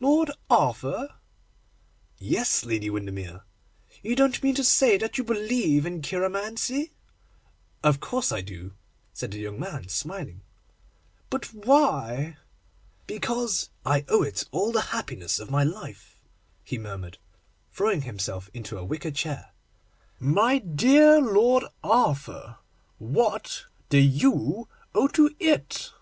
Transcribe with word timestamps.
'Lord 0.00 0.30
Arthur?' 0.48 1.10
'Yes, 2.16 2.64
Lady 2.64 2.88
Windermere.' 2.88 3.42
'You 4.02 4.16
don't 4.16 4.42
mean 4.42 4.54
to 4.54 4.64
say 4.64 4.96
that 4.96 5.18
you 5.18 5.24
believe 5.24 5.84
in 5.84 6.00
cheiromancy?' 6.00 6.92
'Of 7.82 8.00
course 8.00 8.32
I 8.32 8.40
do,' 8.40 8.72
said 9.12 9.32
the 9.32 9.40
young 9.40 9.60
man, 9.60 9.88
smiling. 9.88 10.40
'But 11.28 11.52
why?' 11.52 12.38
'Because 13.06 13.68
I 13.84 14.06
owe 14.08 14.22
to 14.22 14.28
it 14.28 14.44
all 14.52 14.72
the 14.72 14.80
happiness 14.96 15.38
of 15.38 15.50
my 15.50 15.64
life,' 15.64 16.18
he 16.62 16.78
murmured, 16.78 17.18
throwing 17.70 18.00
himself 18.08 18.48
into 18.54 18.78
a 18.78 18.84
wicker 18.86 19.10
chair. 19.10 19.50
'My 20.18 20.60
dear 20.60 21.20
Lord 21.20 21.64
Arthur, 21.82 22.56
what 22.96 23.66
do 23.90 23.98
you 23.98 24.66
owe 24.94 25.08
to 25.08 25.36
it? 25.38 25.92